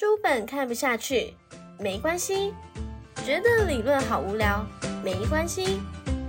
[0.00, 1.34] 书本看不下去，
[1.78, 2.54] 没关系；
[3.22, 4.64] 觉得理论好无聊，
[5.04, 5.78] 没关系。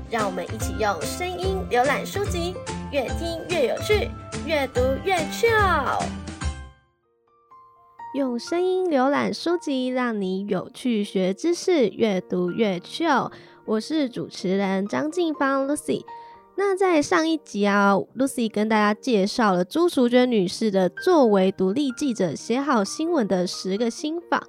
[0.09, 2.53] 让我们一起用声音浏览书籍，
[2.91, 4.09] 越听越有趣，
[4.45, 6.03] 越读越 chill。
[8.13, 13.31] 用声音浏览书籍，让你有趣学知识，越读越 chill。
[13.63, 16.03] 我是主持人张静芳 Lucy。
[16.63, 24.43] 那在上一集啊，Lucy 跟大家介绍了朱淑娟女士的作为独立记者写好新闻的十个心法。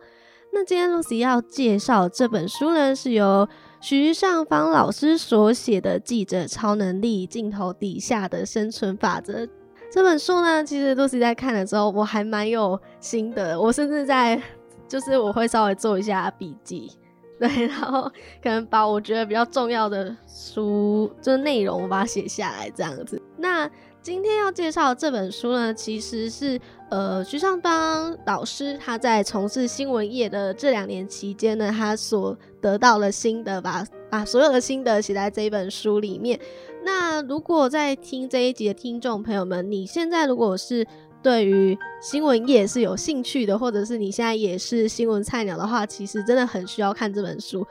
[0.52, 3.48] 那今天 Lucy 要介绍这本书呢，是由
[3.80, 9.47] 徐尚芳老师所写的《记者超能力：镜头底下的生存法则》。
[9.91, 14.38] 这本书呢，其实 Lucy 在看了之后，我还蛮有心得，我甚至在
[14.86, 16.91] 就是我会稍微做一下笔记。
[17.41, 18.02] 对，然后
[18.42, 23.20] 可能把我觉得比较重要的书，就是内容，我把它写下来这样子。
[23.36, 23.68] 那
[24.00, 26.60] 今天要介绍这本书呢，其实是
[26.91, 36.38] 呃徐尚邦老师他在从事新闻业的这两年期间呢，他所得到的心得，把把所有的心得写在这一本书里面。
[36.84, 40.86] 那如果在听这一集的听众朋友们，你现在如果是
[41.23, 47.65] 对于新闻业是有兴趣的，或者是你现在也是新闻菜鸟的话，其实真的很需要看这本书，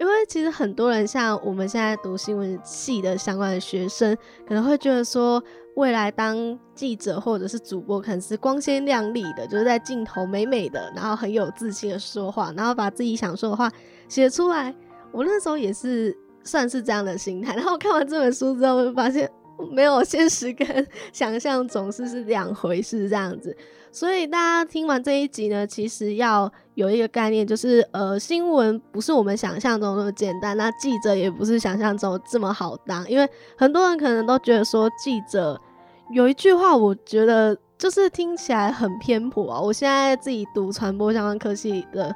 [0.00, 5.42] 因为其实很多人像我们现在读新闻系的相关的学生，可能会觉得说，
[5.76, 13.70] 未来当记者或者是主播，可能是光鲜亮丽的，就是在镜头美美的，然后很有自信的说话，然后把自己想说的话
[14.08, 14.74] 写出来。
[15.12, 19.30] 我那时候也是算是这样的心态，然后看完这本书之后，就发现。
[19.70, 23.56] 没有现实跟 想象总是是两回事这样子，
[23.90, 35.60] 所以大家听完这一集呢，其实要有一个概念，就是呃，新闻不是我们想象中那么简单，那记者也不是想象中这么好当，因为很多人可能都觉得说记者
[36.10, 39.60] 有一句话，我觉得就是听起来很偏颇啊。
[39.60, 42.14] 我现在自己读传播相关科系的。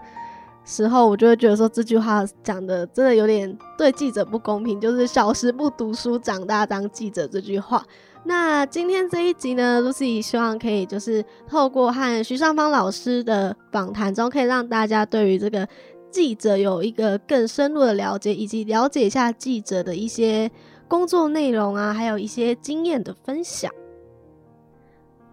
[0.65, 7.85] 时候，我就会觉得说这句话讲的真的有点对记者不公平，就是小时不读书，长大当记者这句话。
[8.25, 15.67] 那今天这一集呢，Lucy 希望可以就是透过和徐尚芳老师的访谈中，可以让大家对于这个
[16.09, 20.48] 记者有一个更深入的了解，以及了解一下记者的一些
[20.86, 23.73] 工作内容啊，还有一些经验的分享。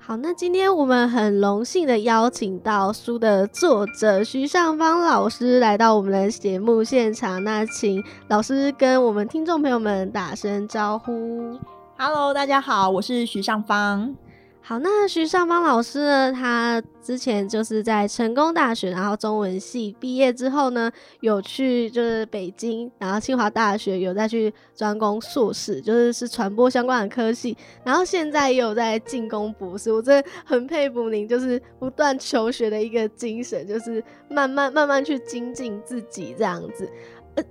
[0.10, 7.44] 好，那今天我们很荣幸的邀请到书的作者徐尚芳老师来到我们的节目现场。
[7.44, 11.60] 那请老师跟我们听众朋友们打声招呼。
[11.96, 14.16] Hello，大家好，我是徐尚芳。
[14.62, 16.32] 好，那徐尚芳老师呢？
[16.32, 29.92] 他之前就是在成功大学，然后中文系毕业之后呢，有去就是北京，然后清华大学有再去专攻硕士，就是是传播相关的科系，然后现在也有在进攻博士。
[29.92, 36.88] 我真的很佩服您，就是不断求学的一个精神，就是慢慢慢慢去精进自己这样子。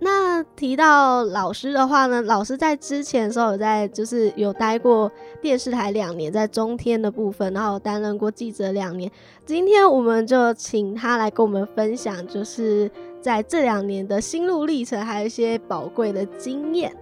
[0.00, 5.10] 那提到老师的话呢，老师在之前的时候有在就是有待过
[5.41, 9.10] 电视台两年，在中天的部分，然后担任过记者两年。
[9.47, 12.91] 今天我们就请他来跟我们分享，就是
[13.21, 16.94] 在这两年的心路历程，还有一些宝贵的经验。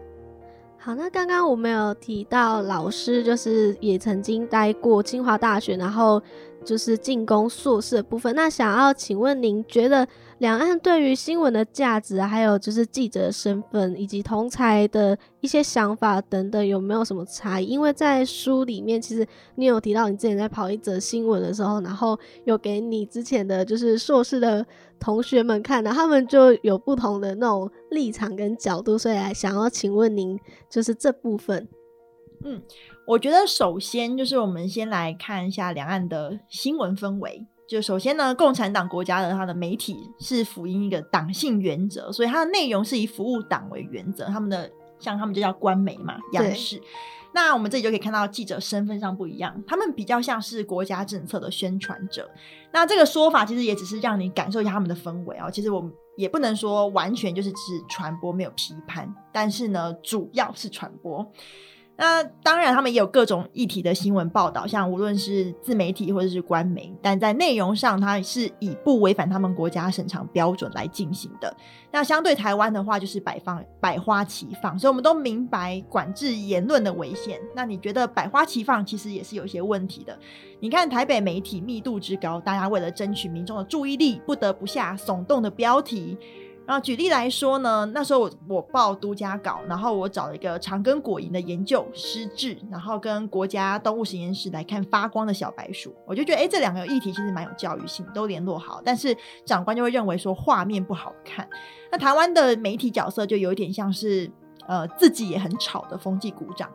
[0.79, 6.23] 好，那刚刚我们有提到老师就是也曾经待过清华大学，然后
[6.65, 8.35] 就是进攻硕士的部分。
[8.37, 10.07] 那想要请问您觉得？
[10.39, 17.65] 两岸对于新闻的价值，还有就是记者的身份，以及同才的一些想法等等，有没有什么差异？
[17.65, 24.65] 因为在书里面，其实你有提到你之前在跑一则新闻的时候，然后有给你之前的就是硕士的
[25.01, 31.67] 同学们看的，他们就有不同的那种立场跟角度，所以想要请问您，就是这部分。
[32.45, 32.61] 嗯，
[33.07, 37.47] 我觉得首先就是我们先来看一下两岸的新闻氛围。
[37.69, 44.27] 就首先呢，共产党国家的它的媒体是辅音一个党性原则，所以它的内容是以服务党为原则。
[44.27, 46.81] 他们的像他们就叫官媒嘛，央视。
[47.33, 52.31] 那我们这里就可以看到记者身份上不一样，他们比较像是国家政策的宣传者。
[52.73, 55.51] 那这个说法其实也只是让你感受一下他们的氛围啊。
[55.51, 57.59] 其实我们也不能说完全就是只
[57.91, 61.31] 传播没有批判，但是呢，主要是传播。
[61.99, 71.57] 那当然，他们也有各种议题的新闻报道，像无论是自媒体或者是官媒，但在内容上，它是以不违反他们国家审查标准来进行的。
[71.91, 77.41] 那相对台湾的话，就是百放百花齐放，所以我们都明白管制言论的危险。
[77.55, 80.19] 那你觉得百花齐放其实也是有一些问题的？
[80.61, 86.19] 你看台北媒体密度之高，大家为了争取民众的注意力，不得不下耸动的标题。
[86.67, 98.83] 然后举例来说呢，那时候我我报独家稿，然后我找了一个长根果蝇的研究师志，然后跟国家动物实验室来看发光的小白鼠，我就觉得哎，这两个议题其实蛮有教育性，都联络好。
[98.85, 101.49] 但是长官就会认为说画面不好看。
[101.93, 104.29] 那台湾的媒体角色就有一点像是
[104.67, 106.69] 呃自己也很吵的风纪股长，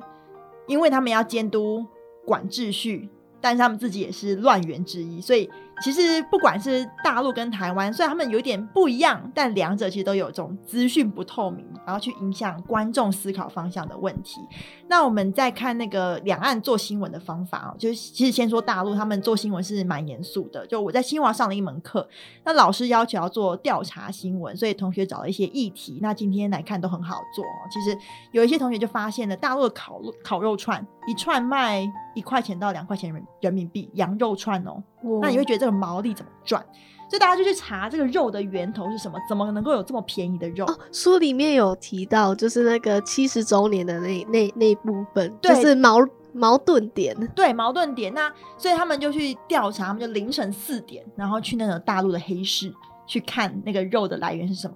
[0.68, 1.86] 因为他们要监督
[2.26, 3.10] 管秩序，
[3.42, 5.50] 但是他们自己也是乱源之一，所以。
[5.81, 14.39] 其实不管是大陆跟台湾，虽然他们有点不一样，但两者其实都有这种资讯不透明，然后去影响观众思考方向的问题。
[14.88, 20.66] 那我们再看那个两岸做新闻的方法哦，就是其实先说大陆，他们做新闻是蛮严肃的。
[20.68, 22.07] 就我在清华上了一门课，
[22.44, 26.00] 那老师要求要做调查新闻，所以同学找了一些议题。
[26.01, 27.44] 那今天来看都很好做。
[27.72, 27.98] 其实
[28.31, 31.81] 有一些同学就发现了，大陆的烤烤肉串一串卖
[32.13, 34.83] 一块钱到两块钱人人民币，羊肉串哦。
[35.21, 36.63] 那你会觉得这个毛利怎么赚？
[37.09, 40.65] 所以大家就去查这个肉的源头是什么，怎么能够有这么便宜的肉？
[40.94, 45.98] 书里面有提到，就是那个七十周年的那那那部分，就是矛
[46.31, 47.13] 矛盾点。
[47.36, 48.13] 对，矛盾点。
[48.13, 52.74] 那所以他们就去调查，他们就凌晨四点，然后去那个大陆的黑市
[53.06, 54.75] 去看那个肉的来源是什么。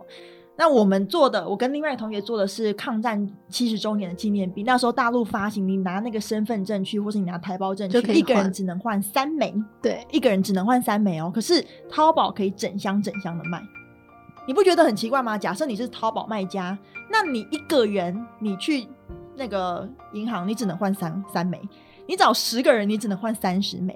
[0.57, 4.63] 那我们做的，我跟另外同学做的是抗战七十周年的纪念币。
[4.63, 9.53] 那时候大陆发行，你拿那个身份证去，或是你拿台胞证去，一个人只能换三枚。
[9.81, 11.29] 对，一个人只能换三枚哦。
[11.33, 13.61] 可是淘宝可以整箱整箱的卖，
[14.47, 15.37] 你不觉得很奇怪吗？
[15.37, 16.77] 假设你是淘宝卖家，
[17.11, 18.87] 那你一个人你去
[19.35, 21.59] 那个银行，你只能换三三枚；
[22.07, 23.93] 你找十个人，你只能换三十枚。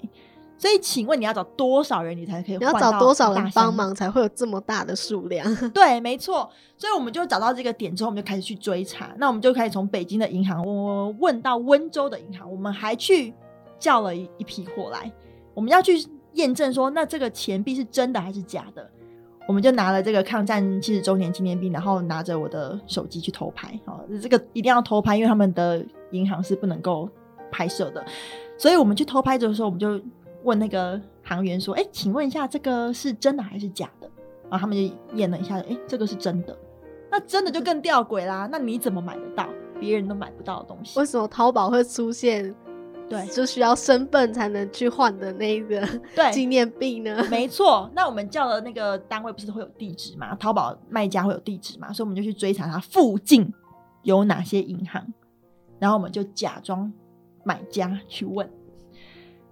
[0.59, 2.57] 所以，请问你要找多少人，你才可以？
[2.57, 5.55] 你要找多少人帮忙，才会有这么大的数量？
[5.71, 6.49] 对，没错。
[6.77, 9.15] 所以，我们就找到这个点之后，我们就开始去追查。
[9.17, 13.33] 那我们就开始从北京的银行问问到温州的银行，我们还去
[13.79, 15.09] 叫了一一批货来，
[15.53, 18.85] 我们要去验证说，那这个钱币是真的还是假的？
[19.47, 23.79] 我们就拿了这个抗战七十周年纪念币，然后拿着我的手机去偷拍。
[23.85, 27.09] 哦，这个一定要偷拍，因为他们的银行是不能够
[27.49, 28.03] 拍摄的。
[28.57, 29.97] 所以我们去偷拍的时候，我们就。
[30.49, 34.09] 问那个行员说：“哎，请问一下，这个是真的还是假的？”
[34.49, 36.57] 然后他们就验了一下，哎，这个是真的。
[37.11, 38.49] 那真的就更吊诡啦。
[38.51, 39.47] 那你怎么买得到
[39.79, 40.99] 别人都买不到的东西？
[40.99, 42.55] 为什么淘宝会出现？
[43.07, 45.87] 对，就需要身份才能去换的那个
[46.33, 47.23] 纪念币呢？
[47.29, 47.89] 没错。
[47.93, 50.35] 那我们叫的那个单位不是会有地址吗？
[50.35, 51.93] 淘宝卖家会有地址嘛？
[51.93, 53.51] 所以我们就去追查他附近
[54.01, 55.05] 有哪些银行，
[55.79, 56.91] 然后我们就假装
[57.43, 58.49] 买家去问。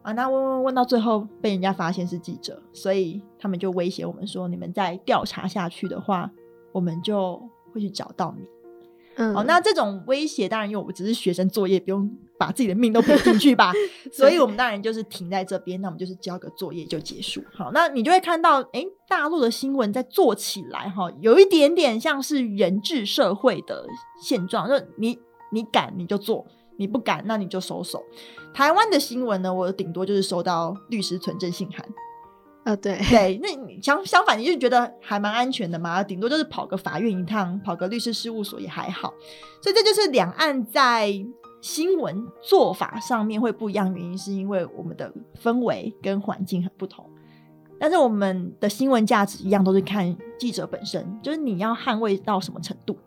[0.08, 6.32] 啊，那问问问到最后被人家发现是记者，所以他们就威胁我们说：“你们再调查下去的话，
[6.72, 7.38] 我们就
[7.74, 8.46] 会去找到你。”
[9.20, 12.10] 嗯，好，那这种威胁当然因为我们只是学生作业，不用
[12.40, 13.74] 把自己的命都赔进去吧，
[14.14, 17.44] 所以我们当然就是停在这边，那我们就是交个作业就结束。
[17.54, 23.86] 好，那你就会看到，哎，大陆的新闻在做起来，哈，有一点点像是人治社会的
[24.24, 25.20] 现状，就你
[25.52, 26.48] 你敢你就做。
[26.78, 28.04] 你不敢，那你就收手。
[28.54, 31.86] 台湾的新闻呢，我顶多就是收到律师存证信函。
[32.64, 33.50] 啊，对对，那
[33.82, 39.14] 相相反，你就觉得还蛮安全的嘛，顶多就是跑个法院一趟，跑个律师事务所也还好。
[39.62, 41.14] 所以这就是两岸在
[41.62, 45.10] 新闻做法上面会不一样，原因是因为我们的
[45.42, 47.10] 氛围跟环境很不同。
[47.80, 52.98] 但是我们的新闻价值一样，都是看记者本身，就是你要捍卫到什么程度。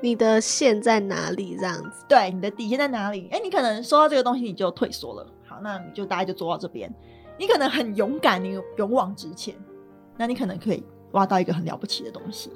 [0.00, 1.56] 你的线在哪里？
[1.56, 3.28] 这样子，对，你的底线在哪里？
[3.30, 5.26] 哎，你可能收到这个东西，你就退缩了。
[5.46, 6.92] 好，那你就大概就做到这边。
[7.38, 9.54] 你可能很勇敢，你勇往直前，
[10.16, 10.82] 那你可能可以
[11.12, 12.50] 挖到一个很了不起的东西。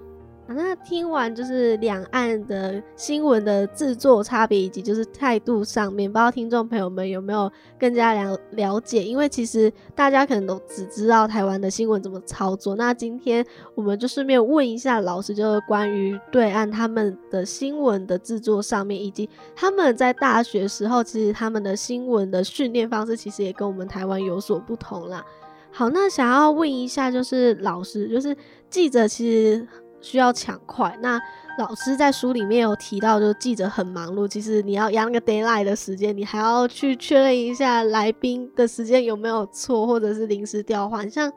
[0.52, 9.04] 那听完就是两岸的新闻的制作差别，以及就是态度上面，不知道听众朋友们有没有更加了了解？
[9.04, 12.74] 因为其实大家可能都只知道台湾的新闻怎么操作。
[12.74, 25.24] 那今天我们就顺便问一下老师，就是关于对岸他们的新闻的制作上面，以及他们在大学时候，其实他们的新闻的训练方式，其实也跟我们台湾有所不同啦。
[25.70, 28.36] 好，那想要问一下，就是老师，就是
[28.68, 29.68] 记者其实。
[30.00, 30.96] 需要抢快。
[31.00, 31.20] 那
[31.58, 41.08] 老师在书里面有提到，就是记者很忙碌，其实你要压那个 d a y l i g h t 的时间，你还要去确认一下来宾的时间有没有错，或者是临时调换。
[41.10, 41.30] 像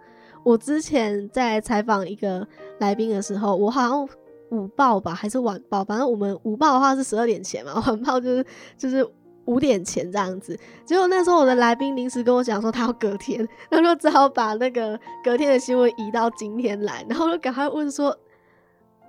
[0.43, 2.47] 我之前在采访一个
[2.79, 4.07] 来宾的时候，我好像
[4.51, 8.45] 午报吧，还是晚报，反正我们午报的话是十二点前嘛， 晚报就是
[8.77, 9.05] 就是
[9.43, 10.57] 五点前这样子。
[10.85, 18.17] 结果那时候我的来宾临时跟我讲说他要隔天，他说只好把那个隔天的新闻移到今天来，然后就赶快问说。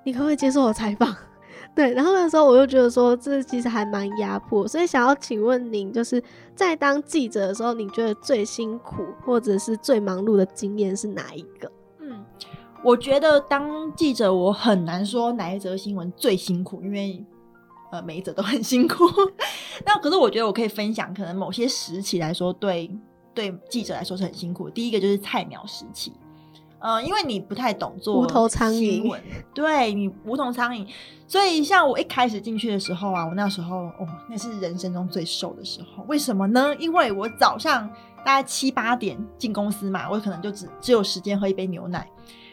[0.04, 1.14] 你可不可以接受我采访？
[1.74, 6.22] 对，然后那时候我就觉得说，这其实还蛮压迫，所以想要请问您，就是
[6.54, 11.68] 在当记者的时候，你觉得最辛苦或者是最忙碌的经验是哪一个？
[11.98, 12.24] 嗯，
[12.84, 17.24] 我觉得当记者，我很难说哪一则新闻最辛苦，因为
[17.90, 19.04] 呃每一则都很辛苦。
[19.84, 22.88] 那可是我觉得我可以分享，可能某些时期来说，对
[23.34, 24.70] 对记者来说是很辛苦。
[24.70, 26.12] 第一个就是菜鸟时期，
[26.84, 29.18] 呃，因为你不太懂做无头苍蝇，
[29.54, 30.86] 对你无头苍蝇，
[31.26, 36.04] 所以像我一开始进去的时候啊，我那时候哦，那是人生中最瘦的时候。
[36.06, 36.76] 为什么呢？
[36.78, 37.88] 因为我早上
[38.18, 42.06] 大概七八点进公司嘛，我可能就只只有时间喝一杯牛奶。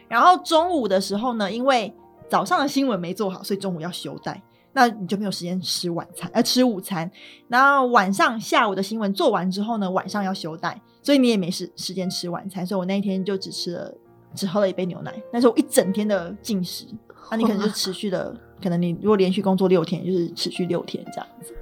[0.07, 1.93] 然后中午的时候呢，因为
[2.29, 7.11] 早上的新闻没做好，所以中午要休带，那你就没有时间吃晚餐，呃，吃午餐。
[7.49, 12.65] 然后晚上下午的新闻做完之后呢，晚上要休带，所以你也没时时间吃晚餐。
[12.65, 13.93] 所以我那一天就只吃了，
[14.35, 15.13] 只喝了一杯牛奶。
[15.31, 16.85] 那是我一整天的进食，
[17.29, 21.53] 那你可能就持续的，可能你如果连续工作六天，就是持续六天这样子。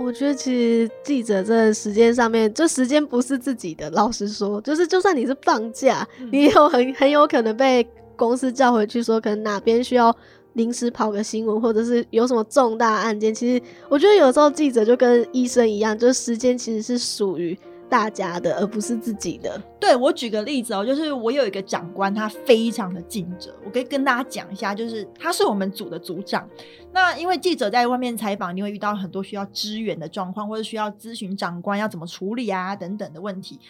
[0.00, 3.88] 我觉得其实记者这时间上面，就时间不是自己的。
[3.90, 10.12] 老实说，就是就算你是放假，你有很很有可能被公司叫回去，说可能哪边需要
[10.54, 13.32] 临时跑个新闻，或者是有什么重大案件。
[13.32, 17.56] 其实我觉得有时候记者就跟医生一样，就是时间其实是属于。
[17.88, 19.60] 大家的，而不是自己的。
[19.78, 23.54] 对我举个例子哦，就是我有一个长官，他非常的尽责。
[23.64, 26.48] 我可以跟大家讲一下，就是他是我们组的组长。
[26.92, 33.60] 那因为记者在外面采访，你会遇到很多需要支援的状况，或者需要咨询长官要怎么处理啊等等的问题。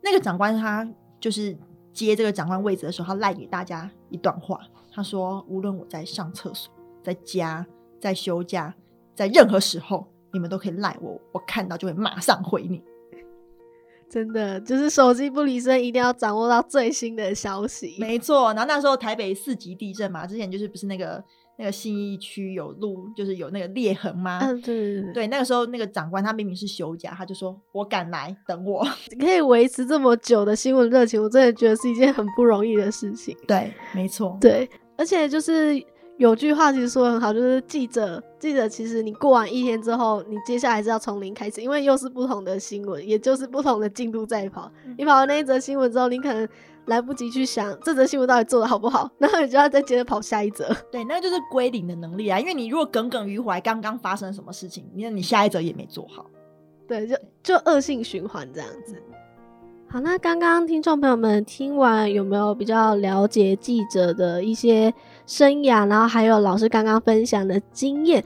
[0.00, 0.88] 那个长官他
[1.20, 1.56] 就是
[1.92, 4.60] 接这个长官位置的时候，他赖给大家一段话，
[4.92, 7.66] 他说：“无论我在上厕所、在家、
[8.00, 8.74] 在休假，
[9.14, 12.82] 在任何时候，你们都可以赖我，我看到就会马上回你。”
[14.14, 17.96] 真的就是手机不离身，一定要掌握到最新的消息。
[17.98, 21.20] 没错，然后那时候台北四级地震嘛，之前就是不是那个
[21.58, 24.38] 那个信义区有路，就是有那个裂痕吗？
[24.44, 25.26] 嗯，对对对。
[25.26, 28.86] 那个时候那个长官他明明是休假，他就说我赶来等我，
[29.18, 33.36] 可以维持这么久的新闻热情，我真的觉得是一件很不容易的事情。
[33.48, 35.84] 对，没错，对，而且就是。
[36.16, 44.70] 有句话其实说的很好，就是记者，记者其实你过完一天之后，你接下来是要从零开始，因为又是不同的新闻，也就是不同的进度在跑。
[44.96, 46.48] 你跑完那一则新闻之后，你可能
[46.86, 50.72] 来不及去想这则新闻到底做的好不好， 然后你就要再接着跑下一则。
[50.92, 56.26] 对，那就是归零的能力啊，因为你如果耿耿于怀刚刚发生什么事情，那你下一则也没做好，
[56.86, 59.02] 对，就就恶性循环这样子。
[59.88, 64.92] 好，那刚刚听众朋友们听完有没有比较了解记者的一些
[65.26, 65.88] 生涯？
[65.88, 68.24] 然后还有老师刚刚分享的经验。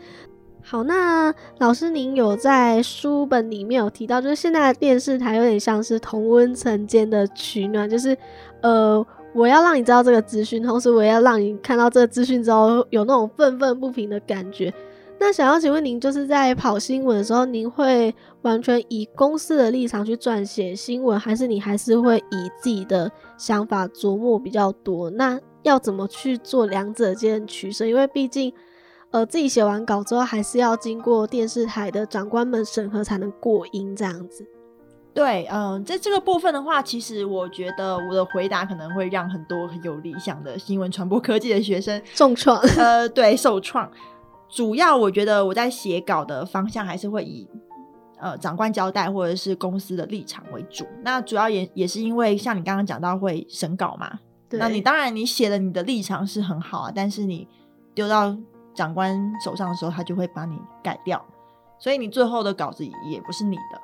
[0.60, 8.14] 好，那老师您有在书本里面有提到，就是现在的电视台有点像是同温层间的取暖，就是
[8.60, 9.02] 呃，
[9.32, 14.70] 我要让你知道这个资讯，同时我要让你看到这个资讯之后有那种愤愤不平的感觉。
[15.20, 25.08] 那想要请问您，就是在跑新闻的时候，您会完全以公司的立场去撰写新闻，还是你还是会以自己的想法琢磨比较多？
[25.10, 27.86] 那要怎么去做两者间取舍？
[27.86, 28.52] 因为毕竟，
[29.10, 34.46] 呃，自己写完稿之后，还是要经过电视台的长官们审核才能过音这样子。
[35.14, 42.58] 对，嗯，在这个部分的话，其实我觉得我的回答可能会让很多很有理想的新闻传播科技的学生 重创。
[42.76, 43.90] 呃，对，受创。
[44.48, 47.48] 主要我觉得我在写稿的方向还是会以
[48.18, 50.86] 呃长官交代或者是公司的立场为主。
[51.02, 54.20] 那主要也也是因为像你刚刚讲到会审稿嘛，
[54.50, 57.46] 那你当然你写的你的立场是很好啊，但是你
[57.94, 58.36] 丢到
[58.74, 61.24] 长官手上的时候，他就会把你改掉，
[61.78, 63.80] 所以你最后的稿子也不是你的。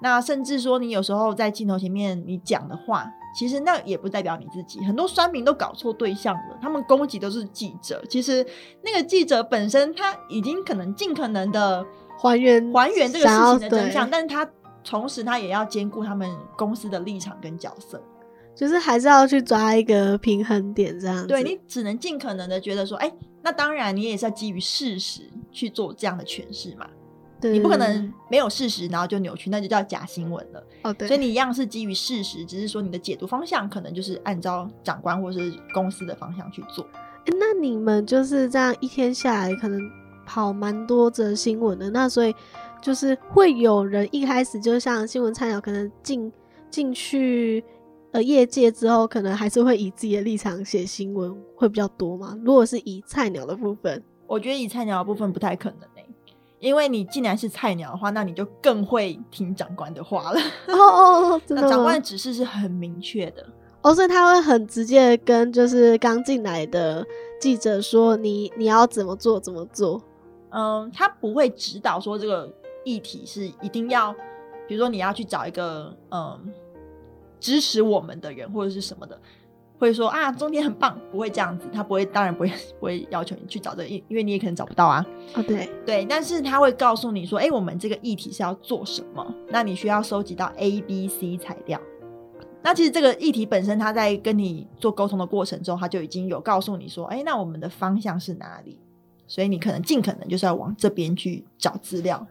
[0.00, 3.10] 那甚至说你有时候在镜头前面你讲的话。
[3.38, 8.02] 其实那也不代表你自己，很多酸民都搞错对象了，他们攻击都是记者。
[8.08, 8.42] 其实
[8.82, 11.84] 那个记者本身他已经可能尽可能的
[12.18, 14.48] 还原还原这个事情的真相，但是他
[14.82, 18.02] 同时他也要兼顾他们公司的立场跟角色，
[18.56, 21.24] 就是还是要去抓一个平衡点这样。
[21.26, 25.22] 对你只能尽可能的觉得说，哎，那当然你也是要基于事实
[25.52, 26.88] 去做这样的诠释嘛。
[27.38, 30.66] 对你不可能没有事实，然后就扭曲，那就叫假新闻了。
[30.84, 31.06] 哦，对。
[31.06, 36.84] 所以你一样是基于事实，只是说你的解读方向可能就是按照长官或是公司的方向去做。
[37.38, 39.78] 那你们就是这样一天下来，可能
[40.24, 41.90] 跑蛮多则新闻的。
[41.90, 42.34] 那所以
[42.80, 46.32] 就是会有人一开始就像新闻菜鸟，可能进
[46.70, 47.62] 进去
[48.16, 52.34] 呃业界之后，可能还是会以自己的立场写新闻会比较多嘛？
[52.42, 55.78] 如果是以菜鸟的部分，我觉得以菜鸟的部分不太可能。
[56.58, 60.40] 因为你既然是菜鸟的话，那你就更会听长官的话了。
[60.68, 63.46] 哦哦， 那长官的指示是很明确的，
[63.82, 67.06] 哦，所以他会很直接跟就是刚进来的
[67.38, 70.02] 记者说，你你要怎么做怎么做。
[70.48, 72.50] 嗯，他不会指导说这个
[72.84, 74.10] 议题是一定要，
[74.66, 76.40] 比如说你要去找一个嗯
[77.46, 79.16] 支持我们的人或者是什么的。
[79.78, 82.48] 会说啊，中天很棒，不会这样子，他不会，当然不会，
[82.80, 85.06] 不会要求你去找这个，因因为你也可能找不到啊。
[85.34, 89.34] 哦，对对，但是他会告诉你说，哎，我们这个议题是要做什么？
[89.48, 91.80] 那你需要收集到 A、B、C 材料。
[92.62, 98.78] 那其实这个议题本身，他在跟你做沟通的过程中，他就已经有告诉你说，哎，那我们的方向是哪里？
[99.28, 102.26] 所以你可能尽可能就是要往这边去找资料。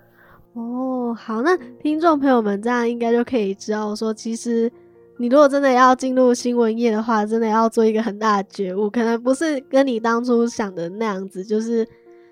[0.54, 4.72] 哦，好，那听众朋友们这样应该就可以知道说，其实。
[5.18, 11.44] 你如果真的要进入新闻业的话，真的要做一个很大的觉悟，可能不是跟你当初想的那样子。
[11.44, 11.88] 就是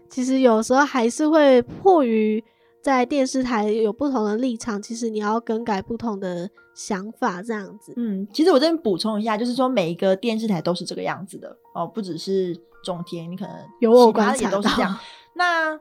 [0.09, 2.43] 其实有时候还是会迫于
[2.81, 7.93] 在电视台有不同的立场，其实你要更改不同的想法这样子。
[7.95, 14.93] 嗯，其实我这边补充一下，就是说每一个电视台都是这个样子的哦，不只是中天，你可能有我观察都是这样。
[15.35, 15.79] 那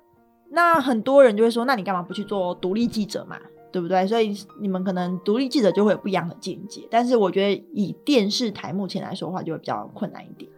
[0.51, 3.37] 那很多人就会说，那你干嘛不去做独立记者嘛？
[3.73, 4.07] 对不对？
[4.07, 10.51] 所以你们可能独立记者就会有不一样的见解，但是我觉得以电视台目前来说的话，就会比较困难一点。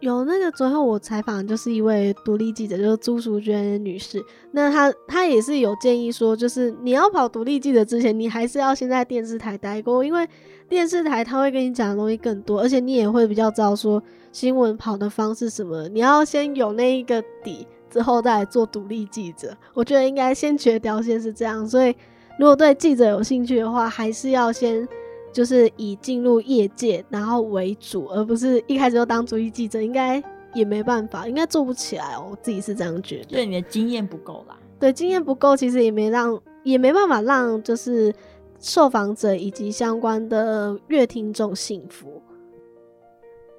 [0.00, 10.28] 有那个昨天我采访就是一位独立记者，就是朱淑娟女士，那她她也是有建议说，就是你要跑独立记者之前，你还是要先在电视台待过，因为
[10.68, 14.02] 电视台他会跟你讲的东西更多，而且你也会比较知道说
[14.32, 15.88] 新闻跑的方式什么。
[15.90, 19.56] 你要先有那一个底，之后再来做独立记者。
[19.72, 21.94] 我觉得应该先决条件是这样，所以。
[22.42, 24.86] 如果对记者有兴趣的话，还是要先
[25.32, 30.20] 就是以进入业界然后为主，而不是一开始就当主义记者，应该
[30.52, 32.26] 也没办法，应该做不起来哦。
[32.32, 33.26] 我自己是这样觉得。
[33.26, 34.58] 对，你的经验不够啦。
[34.80, 38.12] 对，经验不够，其实也没让，也没办法让就是
[38.58, 42.20] 受访者以及相关的乐听众幸福。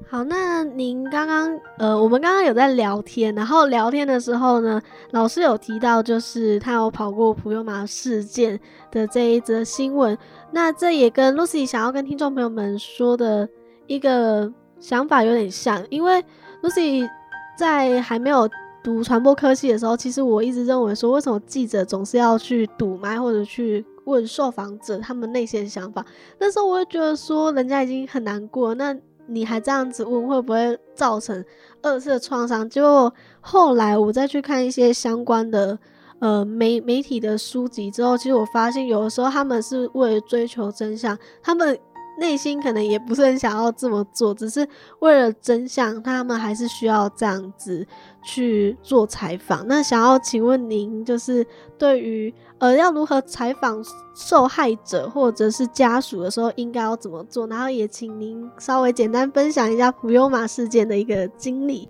[0.09, 4.79] 好，那您刚刚呃，我们刚刚有在聊天，然后聊天的时候呢，
[5.11, 8.59] 老师有提到，就是他有跑过普悠玛事件
[8.91, 10.15] 的这一则新闻。
[10.51, 13.49] 那这也跟 Lucy 想要跟听众朋友们说的
[13.87, 16.23] 一个想法有点像，因为
[16.61, 17.09] Lucy
[17.57, 18.47] 在还没有
[18.83, 26.05] 读传播科系的时候，其实我一直认为说，为什么记者总是要去堵麦或者去问受访者他们内心的想法？
[26.37, 28.95] 那时候我会觉得说，人家已经很难过，那。
[29.33, 31.43] 你还这样子问，会不会造成
[31.81, 32.69] 二次的创伤？
[32.69, 35.77] 就后来我再去看一些相关的
[36.19, 41.77] 呃媒媒体的书籍之后，其实我发现有的时候他们是为了追求真相，他们
[42.17, 44.67] 内心可能也不是很想要这么做，只是
[44.99, 47.85] 为了真相，他们还是需要这样子
[48.23, 49.67] 去做采访。
[49.67, 51.45] 那想要请问您，就是
[51.77, 52.33] 对于。
[52.59, 53.83] 呃，要如何采访
[54.15, 57.45] 受害者或者是家属的时候，应该要怎么做？
[57.47, 61.89] 然后也请您稍微简单分享一下普悠玛事件的一个经历。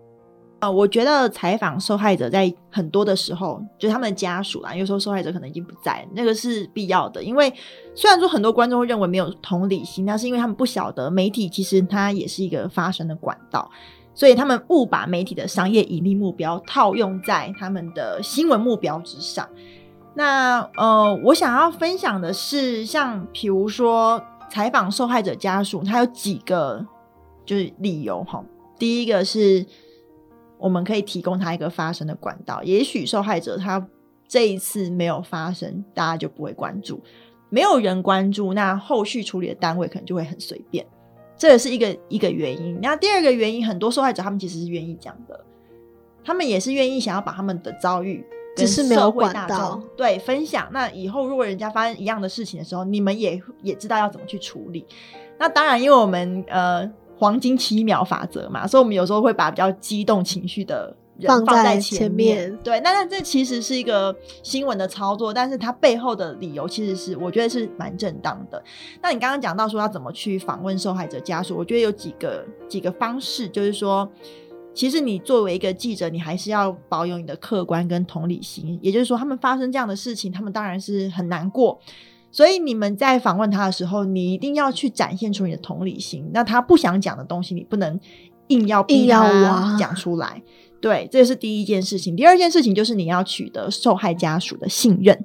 [0.64, 7.22] 呃，我觉得采访受害者在很多的时候，就他们的家属啦，有时候受害者可能已经不在，那个是必要的。
[7.22, 7.54] 因为
[7.94, 13.70] 虽然说很多观众会认为没有同理心，那是因为他们不晓得媒体其实它也是一个发声的管道，
[14.16, 19.46] 所以他们误把媒体的商业盈利目标套用在他们的新闻目标之上。
[20.16, 26.86] 那呃，我想要分享的是，像比如说采访受害者家属，他有几个
[27.46, 28.42] 就是理由哈。
[28.80, 29.66] 第一个是
[30.64, 33.86] 我们可以提供他一个发声的管道，也许受害者他
[34.30, 37.04] 这一次没有发声，大家就不会关注，
[37.50, 40.86] 没有人关注，那后续处理的单位可能就会很随便，
[41.38, 42.80] 这也是一个一个原因。
[42.82, 45.38] 那第二个原因，很多受害者他们其实是愿意讲的，
[46.24, 48.26] 他们也是愿意想要把他们的遭遇。
[48.56, 50.70] 只是没有管道对分享。
[50.72, 54.86] 那以后如果人家发生一样的事情的时候，你们也也知道要怎么去处理。
[55.40, 62.56] 那当然，因为我们呃黄金七秒法则嘛，所以我们有时候会把比较激动情绪的人放在前面。
[62.64, 68.64] 对，那那这其实是一个新闻的操作，但是它背后的理由其实是我觉得是蛮正当的。
[69.02, 74.10] 那你刚刚讲到说要怎么去访问受害者家属，我觉得有几个几个方式，就是说。
[74.76, 78.80] 其实你作为一个记者，你还是要保有你的客观跟同理心。
[78.82, 81.80] 也就是说，他们发生这样的事情，他们当然是很难过。
[82.34, 86.30] 所以你们在访问他的时候，你一定要去展现出你的同理心。
[86.34, 87.98] 那他不想讲的东西，你不能
[88.48, 90.44] 硬要逼他讲出来。
[90.82, 92.14] 对，这是第一件事情。
[92.14, 95.24] 第二件事情就是你要取得受害家属的信任，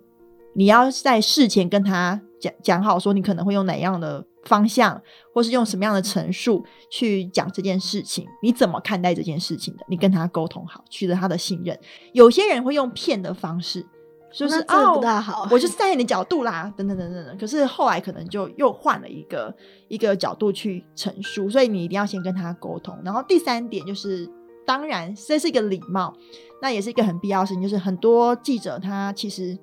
[0.54, 4.24] 你要在事前跟他讲讲好，说你可能会用哪样的。
[4.44, 4.98] 方向，
[5.34, 8.24] 或是用什么样的陈述去讲这件事情？
[8.42, 9.84] 你怎么看待这件事情的？
[9.90, 11.78] 你跟他沟通好，取得他的信任。
[12.14, 13.84] 有些人会用骗的方式，
[14.32, 17.38] 就是哦，不大好，我就是站在你的角度啦，等等等等等。
[17.38, 19.54] 可是后来可能就又换了一个
[19.88, 22.98] 一个角度去陈述，所以你一定要先跟他沟通。
[23.04, 24.28] 然后第三点就是，
[24.66, 26.14] 当然这是一个礼貌，
[26.60, 29.58] 那也是一个很必要的事情，就是很多记者他其实。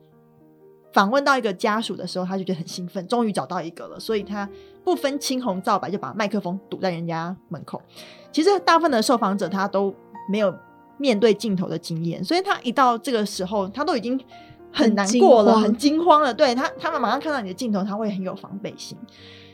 [0.94, 4.50] 访问到一个家属的时候，他就觉得很兴奋，终于找到一个了，所以他
[4.82, 7.82] 不分青红皂白就把麦克风堵在人家门口。
[8.32, 9.94] 其实大部分的受访者他都
[10.30, 10.56] 没有
[10.98, 14.18] 面对镜头的经验，所以他一到这个时候，他都已经
[14.76, 16.34] 很难过了，很惊慌了。
[16.34, 18.98] 对他，他们马上看到你的镜头，他会很有防备心。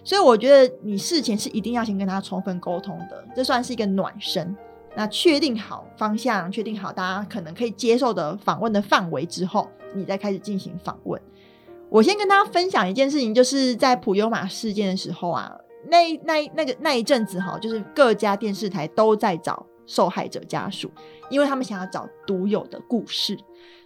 [0.04, 4.56] 所以我觉得你事前是一定要先跟他充分沟通的，这算是一个暖身。
[4.96, 11.22] 那确定好方向，确定好大家可能可以接受的访问的范围之后，你再开始进行访问。
[11.88, 15.50] 我先跟大家分享一件事情，就是在普悠玛事件的时候啊，
[15.88, 20.90] 那那那个那一阵子哈，就是各家电视台都在找受害者家属，
[21.30, 23.38] 因为他们想要找独有的故事，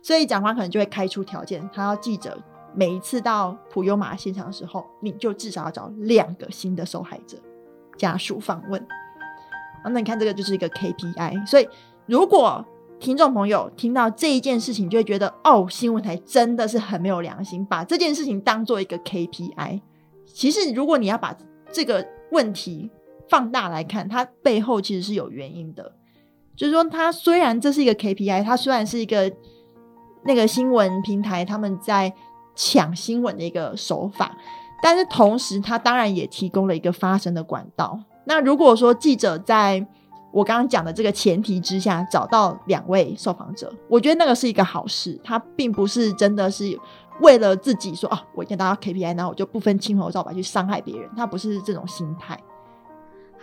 [0.02, 2.38] 所以长官可能就会开出条件，他要记者
[2.74, 7.38] 每一次到普悠玛现场的时候，你就至少要找两个新的受害者
[7.98, 8.86] 家属访问。
[9.84, 11.46] 那你看，这个就是一个 KPI。
[11.46, 11.70] 所以，
[12.08, 12.66] 如果
[13.00, 19.82] 听众朋友听到这一件事情，就会觉得哦，新闻台真的是很没有良心，把这件事情当做一个 KPI。
[20.26, 21.38] 其实，如果你要把
[21.72, 22.90] 这个问题
[23.30, 25.94] 放大来看，它背后其实是有原因的。
[26.56, 29.32] 就是说，它虽然这是一个 KPI，它虽然是一个
[30.24, 32.14] 那个新闻平台他们在
[32.56, 34.38] 抢新闻的一个手法，
[34.82, 38.00] 但是同时，它当然也提供了一个发声的管道。
[38.26, 39.86] 那如果说记者在
[40.32, 45.20] 我刚刚讲的这个前提之下找到两位受访者，我觉得那个是一个好事。
[45.24, 46.78] 他并不是真的是
[47.22, 51.10] 为了自己说啊，我一定达到 KPI，然后我就不分青红皂白去伤害别人。
[51.16, 52.38] 他不是这种心态。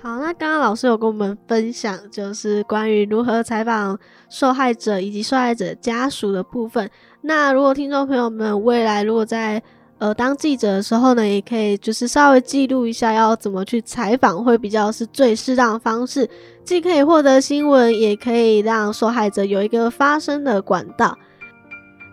[0.02, 3.96] 好，那刚刚老师有跟我们分享，就是关于如何采访
[4.28, 6.90] 受害者以及受害者家属的部分。
[7.20, 9.62] 那如果听众朋友们未来如果在
[9.98, 16.28] 呃，当记者的时候呢，也可以就是稍微记录一下要怎么去采访，会比较是最适当的方式，
[16.64, 21.16] 既可以获得新闻，也可以让受害者有一个发声的管道。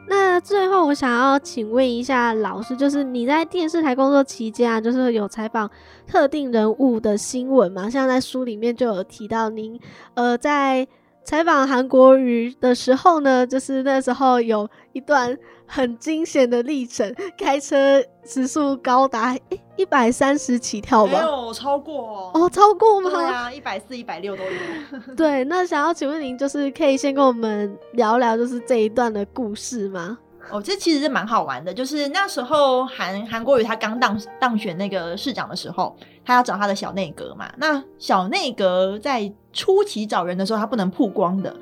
[0.10, 5.70] 那最后，我想要请问一下老师，就是你在电视台工作期间啊，就是有采访
[6.06, 7.90] 特定人物的新闻吗？
[7.90, 9.80] 像在书里面就有提到您，
[10.16, 10.88] 呃，在。
[11.30, 15.38] 采访韩国瑜的时候呢，就是那时候有一段
[15.68, 19.38] 很惊险的历程，开车时速高达
[19.76, 21.12] 一百三十起跳吧？
[21.12, 23.12] 没有超过哦，哦超过吗？
[23.12, 24.50] 对啊，一百四、一百六都有。
[25.16, 30.18] 对，那想要请问您，就是可以先跟我们聊聊，就是这一段的故事吗？
[30.50, 37.48] 哦，这其实是蛮好玩的，就是那时候韩韩国瑜他刚当当选那个市长的时候，他要找他的小内阁嘛。
[37.58, 41.54] 那小内阁在初期找人的时候，他不能曝光的，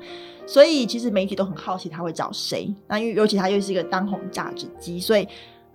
[0.46, 2.72] 所以其实媒体都很好奇他会找谁。
[2.86, 5.26] 那因为尤其他又是一个当红榨汁机，所以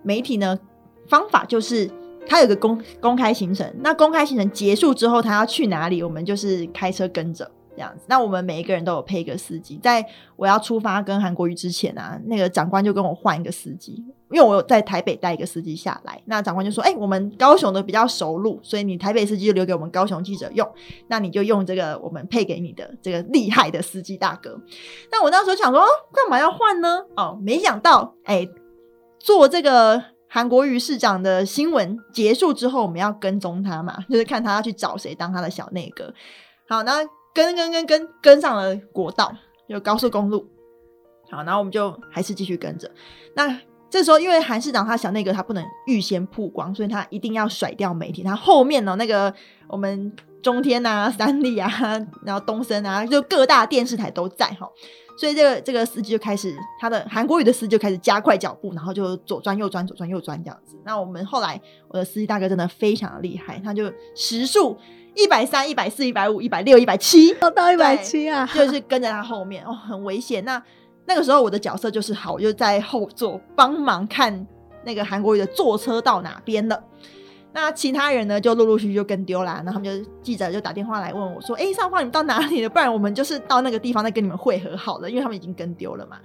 [0.02, 0.58] 媒体呢
[1.06, 1.90] 方法就是
[2.26, 3.70] 他有个公公开行程。
[3.80, 7.50] 那公开行程结束之后，他要去哪里，我们就是开车跟着。
[7.76, 9.76] 这样子，那我们每一个人都有配一个司机。
[9.82, 10.06] 在
[10.36, 14.00] 我要出发跟韩国瑜之前啊，那个长官就跟我换一个司机，
[14.34, 16.20] 因为我有在台北带一个司机下来。
[16.26, 20.68] 那长官就说：“哎，我们高雄的比较熟路，所以你台北司机就留给我们高雄记者用。
[21.06, 24.60] 那你就用这个我们配给你的这个厉害的司机大哥。”
[25.12, 25.80] 那我那时候想说，
[26.12, 27.06] 干嘛要换呢？
[27.16, 28.48] 哦，没想到，哎，
[29.18, 36.12] 做这个韩国瑜市长的新闻结束之后，我们要跟踪他嘛，就是看他要去找谁当他的小内阁。
[36.68, 37.08] 好，那。
[37.34, 39.34] 跟跟跟跟跟上了国道，
[39.66, 40.46] 有高速公路，
[41.28, 42.88] 好，然后我们就还是继续跟着。
[43.34, 43.48] 那
[43.94, 48.24] 这时候，因为韩市长他想那个他不能预先曝光，所以他一定要甩掉媒体。
[48.24, 49.32] 他后面呢，那个
[49.68, 51.70] 我们中天啊、三立啊，
[52.24, 54.68] 然后东森啊，就各大电视台都在哈。
[55.16, 60.76] 所以这个这个司机就开始他的韩国语的司机就开始加快脚步，然后就左转右转左转右转这样子。
[60.84, 63.84] 那我们后来我的司机大哥真的非常的厉害，他就
[64.16, 64.76] 时速。
[65.16, 68.44] 一百三、一百四、一百五、一百六、一百七，到一百七啊！
[68.52, 70.44] 就是跟在他后面哦，很危险。
[70.44, 70.60] 那
[71.06, 74.46] 那个时候我的角色就是好，我就在后座帮忙看
[74.84, 76.82] 那个韩国瑜的坐车到哪边了。
[77.52, 79.62] 那其他人呢，就陆陆续续就跟丢啦。
[79.64, 82.68] 然后他们就记者就打电话来问我说：“哎，上方你们到哪里了？
[82.68, 86.18] 不然我们就是到那个地方再跟你们会合好了，因为他们已经跟丢了嘛。”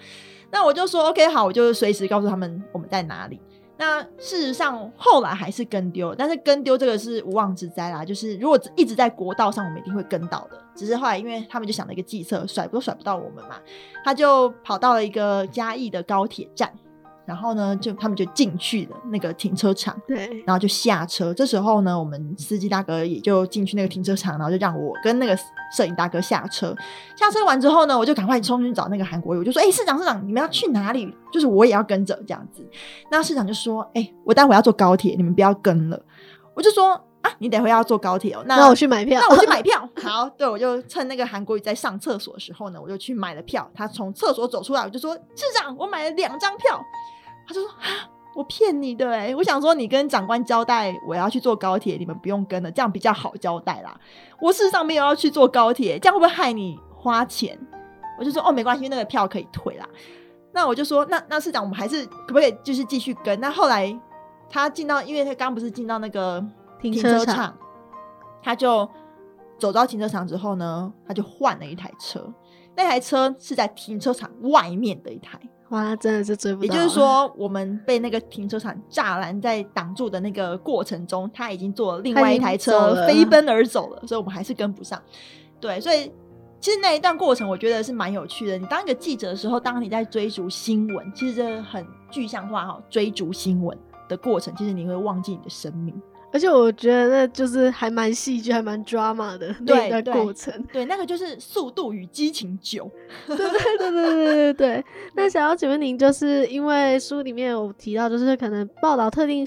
[0.49, 3.39] 那我就说：“OK，好，我就随时告诉他们我们在哪里。”
[3.79, 8.03] 那事实上后来还是跟丢，但是跟丢这个是无妄之灾啦。
[8.03, 10.61] 就是如果一直在国道上，我们一定会跟到的。
[10.75, 13.55] 只是后来因为他们就想了一个计策，甩不甩不到我们嘛，
[14.03, 16.71] 他就跑到了一个嘉义的高铁站。
[17.29, 21.31] 然后呢，就他们就进去了那个停车场，对，然后就下车。
[21.31, 25.37] 这时候呢，我们司机大哥也就进去那个停车场，然后就让我跟那个
[25.71, 26.75] 摄影大哥下车。
[27.15, 31.15] 下车完之后呢，我就赶快冲去找那个韩国友，我就说：“哎，市长，市长，你们要去哪里？
[31.31, 32.67] 就是我也要跟着这样子。”
[33.11, 36.01] 那市长就说：“哎，我待会要坐高铁，你们不要跟了。”
[36.55, 39.87] 我就说：“啊，你等会要坐高铁哦，那我去买票，那我去买票。
[40.01, 43.69] 好，对，我就趁那个韩国瑜在上厕所的时候呢，我就去买了票。
[43.75, 46.81] 他从厕所走出来，我就说：市长，我买了两张票。”
[47.49, 53.99] 他就说啊，我骗你的哎、我想说你跟长官交代我要去坐高铁，你们不用跟了，这样比较好交代啦。
[54.39, 57.59] 我事实上没有要去坐高铁，这样会不会害你花钱？
[58.19, 59.89] 我就说哦，没关系，那个票可以退啦。
[60.51, 63.39] 那我就说，那那市长，我们还是可不可以就是继续跟？
[63.39, 63.99] 那后来
[64.47, 66.39] 他进到，因为他刚不是进到那个
[66.79, 67.57] 停停车场车场，
[68.43, 68.88] 他就
[69.57, 72.31] 走到停车场之后呢，他就换了一台车。
[72.75, 76.73] 那台车是在停车场外面的一台，哇，真的是追不到。
[76.73, 85.01] 也就是， 说，我们被那个停车场栅栏在挡住的那个过程中，他已经坐了另外一台车飞奔而走了，所以我们还是跟不上。
[85.60, 86.12] 对，所以
[86.60, 88.58] 其实那一段过程，我觉得是蛮有趣的。
[88.58, 93.77] 你当一个记者的时候，当你在追逐新闻，其实这很具象化哈，追逐新闻
[94.08, 95.93] 的过程，其实你会忘记你的生命。
[96.31, 100.53] 而且我觉得那就是还蛮戏剧，还蛮 drama 的那一段对对过程。
[100.71, 102.89] 对，那个就是《速度与激情九》。
[103.27, 104.85] 对对对对对对对。
[105.15, 109.45] 那想要请问您，就是因为书里面有提到，就是可能报道特定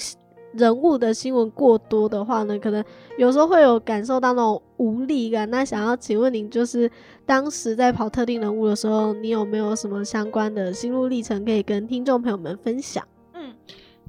[0.55, 2.85] 人物的新闻过多的话呢，可能
[3.16, 5.49] 有时候会有感受到那种无力感。
[5.51, 6.90] 那想要请问您，就是
[7.25, 13.03] 当时在跑特定人物的时候，你有没有什么相关的心路历程可以跟听众朋友们分享？
[13.33, 13.55] 嗯，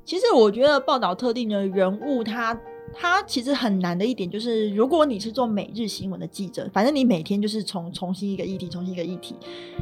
[0.05, 2.59] 其实我觉得报道特定的人物他，
[2.93, 9.35] 他其实很难的一点就是，如果你是做每日新闻的记者，反正你每天就是重重新一个议题，重新一个议题，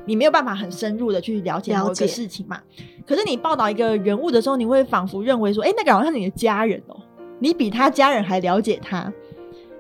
[0.06, 2.62] 你没有办法很深入的去了解某个事情嘛。
[3.06, 6.96] 可是你报道一个人物的时候，你会仿佛认为说，哎、那个好像是你的家人哦、
[7.40, 9.12] 你比他家人还了解他。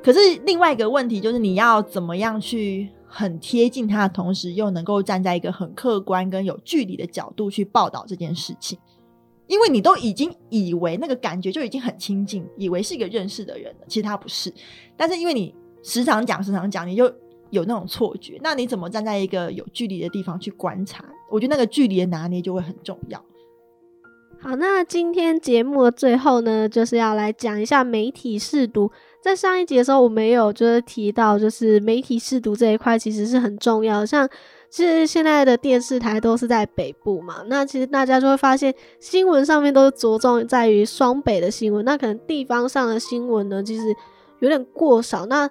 [0.03, 8.79] 可是另外一个问题就是，你要怎么样去很贴近他的同时，又能够站在一个很客观跟有距离的角度去报道这件事情。
[9.51, 14.51] 因为你都已经以为那个感觉就已经很亲近，以为是一个认识的人了，其实他不是。
[14.95, 17.03] 但是因为你时常讲、时常讲，你就
[17.49, 18.39] 有那种错觉。
[18.41, 21.03] 那你怎么站在一个有距离的地方去观察？
[21.29, 23.21] 我觉得那个距离的拿捏就会很重要。
[24.39, 28.89] 好，那今天节目的最后呢，就是要来讲一下媒体试读。
[29.21, 34.05] 在上一集的时候，我们也有就是提到，就是媒体试读这一块其实是很重要。
[34.05, 34.27] 像
[34.71, 43.93] 其实现在的电视台都是在北部嘛，那其实大家就会发现新闻上面都是着重在于双北的新闻，那可能地方上的新闻呢，其实
[44.39, 45.25] 有点过少。
[45.25, 45.49] 那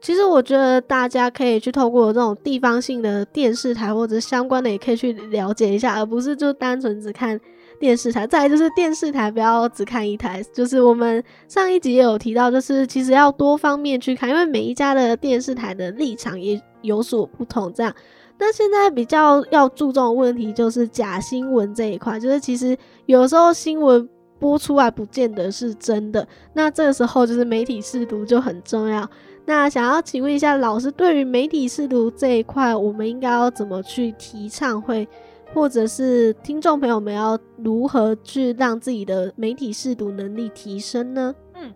[0.00, 7.40] 其实我觉得大家可以去透过这种地方性的电视台或者相关的，也可以去了解一下，而不是就单纯只看
[7.78, 8.26] 电视台。
[8.26, 17.72] 再来就是电视台不要只看一台，就是我们上一集也有提到，就是其实要多方面去看，因为每一家的电视台的立场也有所不同。
[17.72, 17.94] 这样，
[18.38, 24.08] 那现在比较要注重的问题就是假新闻这一块，就是其实有时候新闻。
[24.38, 29.08] 播出来不见得是真的，那这个时候就是媒体试读就很重要。
[29.46, 35.08] 那想要请问一下老师，对于媒体试读这一块，我们应该要怎么去提倡会，
[35.54, 41.34] 或者是听众朋友们要如何去让自己的媒体试读能力提升呢？
[41.54, 41.72] 嗯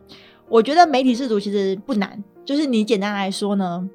[0.46, 3.88] 我觉得媒体试读其实不难，就是你简单来说呢，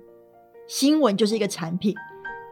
[0.67, 1.93] 新闻就是一个产品，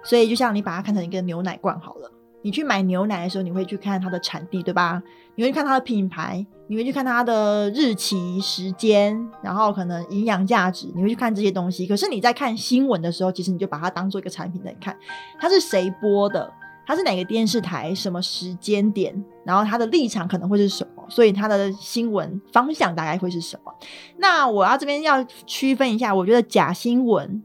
[0.04, 2.12] 所以就像你把它看成一个牛奶罐好了。
[2.46, 5.02] 你去买牛奶的时候，你会去看它的产地，对吧？
[5.36, 11.88] 你会去看它的品牌，你会去看它的日期、时间，然后可能营养价值，你会去看这些东西。
[11.88, 14.94] 可是你在看新闻的时候，其实你就把它当做一个产品在看，
[15.40, 16.52] 它是谁播的，
[16.86, 23.74] 它是哪个电视台，什么时间点，然后它的立场可能会是什么，所以它的新闻方向大概会是什么。
[24.18, 27.42] 那我要这边要区分一下，我觉得假新闻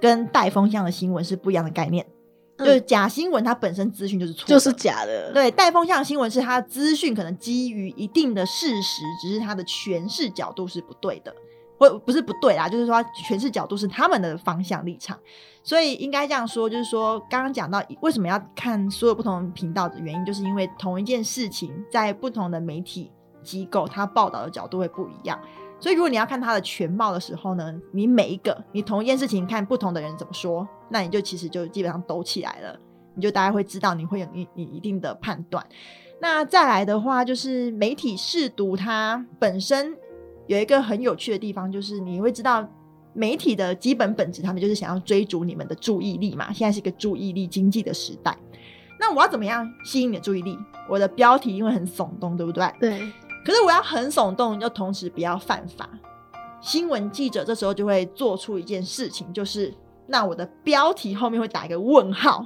[0.00, 2.06] 跟带风向的新闻是不一样的概念。
[2.56, 2.66] 嗯。
[2.66, 11.34] 就是假新闻，它本身资讯就是错的，就是假的，对，带风向新闻是它资讯可能基于一定的事实，只是它的诠释角度是不对的，
[11.78, 15.18] 或不是不对啦，就是说它诠释角度是他们的方向立场，
[15.62, 23.10] 所以应该这样说，就是说刚刚讲到为什么要看所有不同频道的原因，就是因为同一件事情在不同的媒体
[23.42, 25.40] 机构，它报道的角度会不一样。
[25.80, 32.78] 所以，如果你要看它的全貌的时候呢，你每一个你同一件事情看不同的人怎么说，那你就其实就基本上抖起来了，
[33.14, 35.66] 你就大概会知道你会有你你一定的判断。
[36.20, 39.96] 那再来的话，就是媒体试读它本身
[40.46, 42.68] 有一个很有趣的地方，就是你会知道
[43.14, 46.52] 媒体的基本本质，他们就是想要追逐你们的注意力嘛。
[46.52, 48.36] 现在是一个注意力经济的时代，
[48.98, 50.58] 那我要怎么样吸引你的注意力？
[50.88, 52.70] 我的标题因为很耸动，对不对？
[52.78, 53.00] 对，
[53.44, 55.88] 可是我要很耸动，又同时不要犯法。
[56.60, 59.72] 新闻记者这时候就会做出一件事情，就是
[60.06, 62.44] 那我的标题后面会打一个问号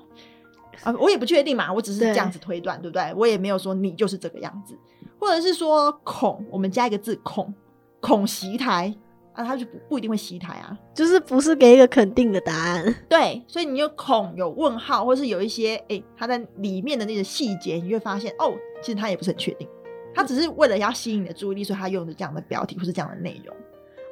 [0.85, 3.13] 啊，我也不确定嘛，我只是这样子推断，对不对？
[3.17, 4.79] 我也没有说你就是这个样子，
[5.19, 7.53] 或者是说恐，我们加一个字恐，
[8.01, 8.95] 恐袭台
[9.33, 19.69] 啊，他就不不一定会袭台啊，就是不是给一个肯定的答案，对，所以你有恐有问号，或是有一些诶，他在里面的那个细节，你会发现哦，其实他也不是很确定。
[20.15, 23.55] 他只是为了要吸引你的注意力，所以他用的这样的标题或是这样的内容。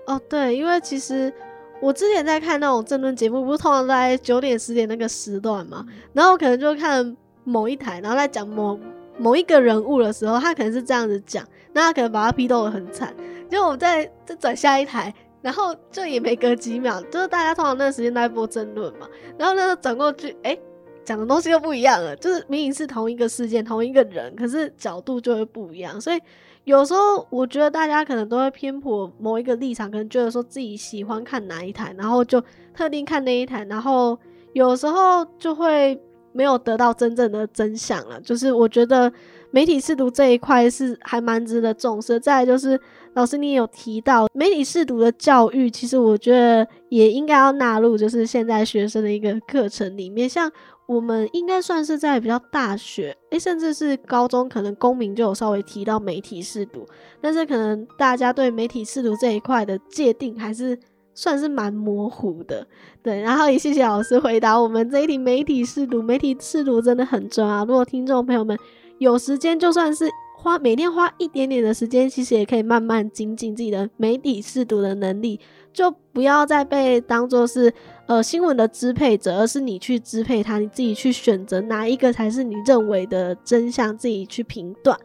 [0.07, 1.33] 哦，对，因为其实
[1.81, 8.79] 我之前在看那种政论节目，不是通常在九点十点那个时段嘛，然后我可能就看某一台，然后在讲某
[9.19, 13.15] 某一个人物的时候，他可能是这样子讲，那他可能把他批斗的很惨，
[13.49, 15.15] 结果我再再转下一台。
[15.43, 20.57] 然后就也没隔几秒，就是大家通常那个时间在播争论嘛，然后那时候转过去，哎，
[21.05, 26.01] 讲的东西又不一样了，就是明明是同一个事件、同一个人，可是角度就会不一样。
[26.01, 26.21] 所以
[26.65, 32.43] 有时候我觉得大家可能都会偏颇某一个立场，可能觉得说自己喜欢看哪一台，然后就
[32.75, 34.19] 特定看那一台，然后
[34.53, 36.01] 有时候就会
[36.33, 38.21] 没有得到真正的真相了。
[38.21, 39.13] 就是我觉得
[39.51, 42.21] 媒体试读这一块是还蛮值得重视。
[42.21, 42.81] 再就是。
[43.15, 50.27] 老师，你也有提到媒体试读的教育，其实我觉得也应该要纳入，就是现在学生的一个课程里面。
[50.27, 50.51] 像
[50.87, 56.87] 我们应该算是在比较大学，诶，甚至是高中，可能公民就有稍微提到媒体试读，
[57.21, 60.79] 但是可能大家对媒体试读这一块的界定还是
[61.15, 62.67] 算是蛮模糊的。
[63.03, 67.65] 对，然后也谢谢老师回答我们这一题，媒体试读，媒体试读真的很重要。
[67.65, 68.59] 如果听众朋友们
[68.99, 70.09] 有时间，就算是。
[70.35, 75.39] 花每天花一点点的时间，其实也可以慢慢精进自己的媒体试读的能力，
[75.73, 77.73] 就不要再被当做是
[78.07, 84.99] 呃新闻的支配者，而是你去支配它，你自己去选择哪一个才是你认为的真相，自己去评断。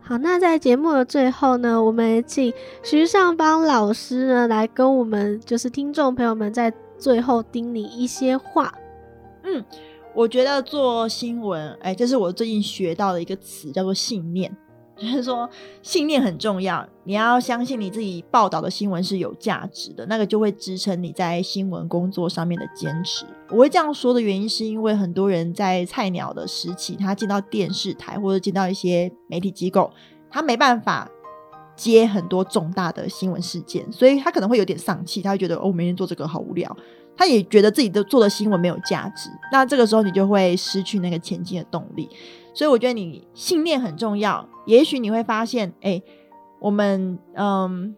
[0.00, 8.74] 好，那在节目的最后呢，我们请徐尚邦老师呢来跟我们就是听众朋友们在最后叮咛一些话。
[9.44, 9.64] 嗯。
[10.16, 14.56] 我觉得做新闻，哎，这是我最近学到的一个词，叫做信念。
[14.96, 15.48] 就是说，
[15.82, 23.26] 信念很重要，你要相信你自己报道的新闻是有价值的，那个就会支撑你在新闻工作上面的坚持。
[23.50, 29.90] 我会这样说的原因，是因为很多人在菜鸟的时期，他进到电视台或者进到一些媒体机构，
[30.30, 31.10] 他没办法
[31.74, 36.76] 接很多重大的新闻事件，所以他可能会有点丧气，他会觉得哦，我每天做这个好无聊。
[37.16, 42.08] 他也觉得自己的做的新闻没有价值，那这个时候你就会失去那个前进的动力。
[42.54, 44.48] 所以我觉得你信念很重要。
[44.64, 46.00] 也许你会发现，哎，
[46.60, 47.94] 我们嗯，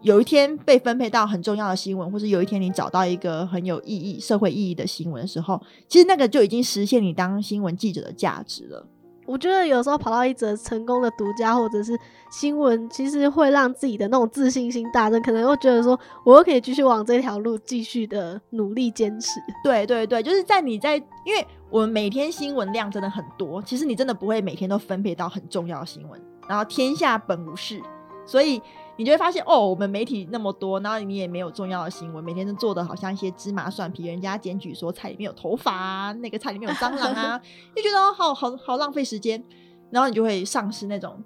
[0.00, 8.84] 有一天被分配到很重要的新闻，或是有一天你找到一个很有意义、社会意义的新闻的时候，其实那个就已经实现你当新闻记者的价值了。
[9.26, 11.98] 我觉得有时候跑到一则成功的独家或者是
[12.30, 19.40] 新闻，其实会让自己的那种自信心大增，可能会觉得说，我又可以继续往这条路继续的努力坚持。
[19.62, 27.80] 对对对，就是在你在，因为我们每天新闻量真的很多，其实你真的不会每天都分配到很重要的新闻，然后天下本无事，
[28.26, 28.60] 所以。
[29.02, 37.36] 你就会发现哦，我们媒体那么多，然后你也没有重要的新闻，每天都做的好像一些芝麻蒜皮，人家检举说菜里面有头发啊，那个菜里面有蟑螂啊，
[37.74, 39.42] 就觉得好好好浪费时间，
[39.90, 41.20] 然后你就会丧失那种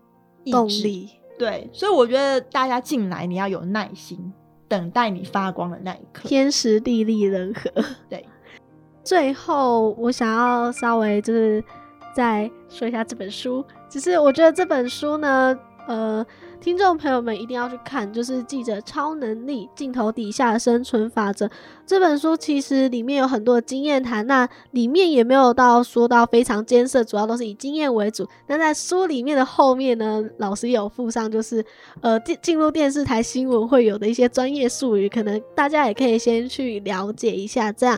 [0.50, 1.10] 动力。
[1.38, 4.32] 对，所以我觉得大家进来你要有耐心，
[4.66, 6.26] 等待你发光的那一刻。
[6.26, 7.70] 天时地利人和。
[8.08, 8.26] 对，
[9.04, 11.62] 最后我想要稍微就是
[12.14, 16.26] 再说一下这本书，只是我觉得这本书呢，呃。
[16.66, 21.46] 听众朋友们一定要去看，就是《记者超能力：镜头底下的生存法则》
[21.86, 22.36] 这本书。
[22.36, 28.28] 其实里面有很多经验谈，那里面也没有到说到非常艰涩，主要都是以经验为主。
[28.48, 31.64] 那在书里面的后面呢，老师有附上，就是
[32.00, 37.70] 呃进进入电视台新闻会有的一些专业术语，可能大家也可以先去了解一下。
[37.70, 37.96] 这样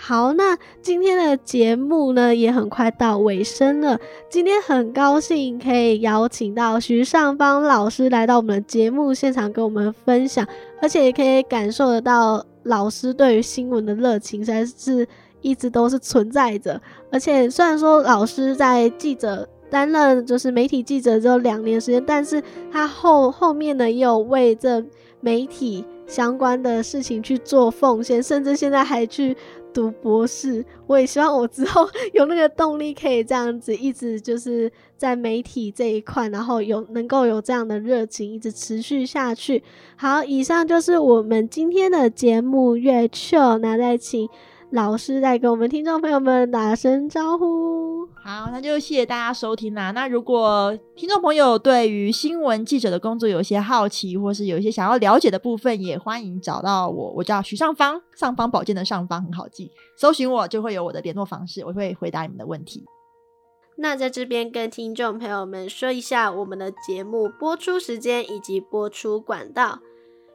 [0.00, 3.98] 好，那今天的节目呢也很快到尾声了。
[4.30, 8.08] 今天很高兴可以邀请到徐尚芳老师。
[8.08, 10.46] 来到我们的节目现场跟我们分享，
[10.80, 15.06] 而且也可以感受得到老师对于新闻的热情，实在是
[15.42, 16.80] 一直都是存在着。
[17.10, 22.40] 而且虽然说老师在记者担任就是媒体记者只有两年时间，但是
[22.72, 24.82] 他后后面呢也有为这
[25.20, 29.36] 媒体相关的事情去做奉献，甚至现在还去。
[29.72, 39.62] 读博士，我也希望我之后 有那个动力，可以这样子一直就是在媒体这一块，然后有能够有这样的热情，一直持续下去。
[39.96, 44.28] 好，以上就是我们今天的节目，月秋，那再请。
[44.70, 48.06] 老师在跟我们听众朋友们打声招呼。
[48.22, 49.92] 好，那就谢谢大家收听啦。
[49.92, 57.12] 那如果听众朋友对于新闻记者的工作有些好奇，或是有一些想要了解的部分，也欢迎找到我。
[57.16, 62.84] 我叫徐尚方，尚方宝剑的尚方很好记， 搜寻我就会有我的联络方式，我会回答你们的问题。
[63.76, 69.78] 那在这边跟听众朋友们说一下我们的节目播出时间以及播出管道。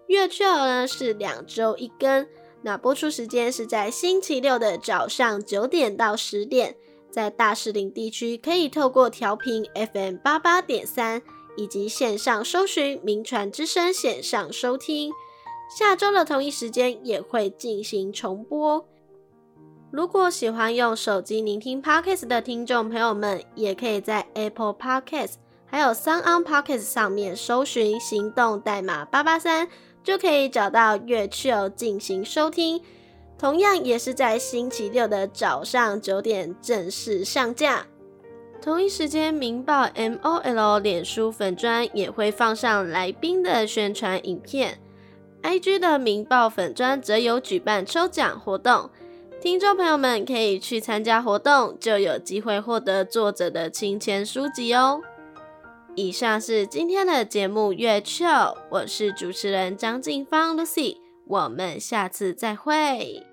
[0.07, 2.25] 月球呢是两周一更。
[2.63, 6.75] 那播出时间是在星期六的早上九点到十点，
[7.11, 11.21] 在大士林地区可以透过调频 FM 八八点三，
[11.57, 15.11] 以及线上搜寻“名传之声”线上收听。
[15.77, 18.85] 下周的同一时间也会进行重播。
[19.91, 25.33] 如果喜欢用手机聆听 Podcast 的听众朋友们，也可以在 Apple Podcast
[25.65, 29.67] 还有 Sound On Podcast 上面搜寻“行动代码八八三”，
[30.03, 32.81] 就可以找到月 Chill 进行收听。
[33.37, 37.87] 同样也是在星期六的早上九点正式上架。
[38.61, 40.19] 同一时间，《明报 MOL》
[40.79, 44.79] 脸书粉专也会放上来宾的宣传影片。
[45.41, 48.89] IG 的《明报》粉专则有举办抽奖活动，
[49.41, 55.01] 听众朋友们可以去参加活动，就有机会获得作者的亲签书籍哦。
[55.95, 58.25] 以上是今天的节目月球，
[58.71, 63.32] 我是主持人张静芳 Lucy，我们下次再会。